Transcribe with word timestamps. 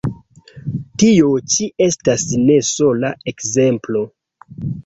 Tio 1.03 1.27
ĉi 1.55 1.67
estas 1.87 2.25
ne 2.47 2.57
sola 2.71 3.15
ekzemplo. 3.33 4.07